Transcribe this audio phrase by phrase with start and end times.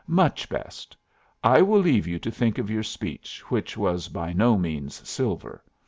[0.07, 0.97] Much best.
[1.43, 5.63] I will leave you to think of your speech, which was by no means silver.